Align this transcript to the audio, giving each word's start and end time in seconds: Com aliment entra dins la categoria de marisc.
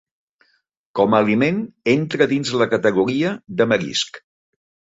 Com 0.99 1.15
aliment 1.17 1.59
entra 1.93 2.29
dins 2.33 2.55
la 2.63 2.69
categoria 2.73 3.37
de 3.61 3.71
marisc. 3.75 4.21